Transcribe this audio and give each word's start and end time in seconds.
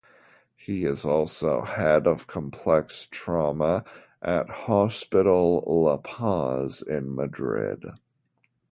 He 0.55 0.83
is 0.85 1.05
also 1.05 1.61
head 1.61 2.07
of 2.07 2.25
complex 2.25 3.07
trauma 3.11 3.83
at 4.19 4.49
Hospital 4.49 5.63
La 5.67 5.97
Paz 5.97 6.81
in 6.81 7.13
Madrid. 7.13 7.83